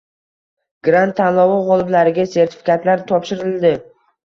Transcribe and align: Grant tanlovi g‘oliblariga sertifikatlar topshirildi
Grant 0.89 1.13
tanlovi 1.19 1.59
g‘oliblariga 1.69 2.27
sertifikatlar 2.33 3.07
topshirildi 3.15 3.77